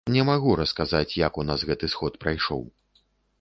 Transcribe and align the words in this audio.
Не 0.13 0.21
магу 0.29 0.53
расказаць, 0.61 1.17
як 1.27 1.37
у 1.43 1.45
нас 1.49 1.67
гэты 1.73 1.91
сход 1.93 2.19
прайшоў. 2.25 2.65